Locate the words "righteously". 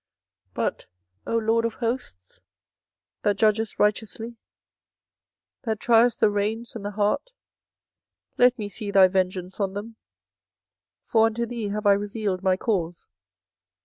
3.77-4.35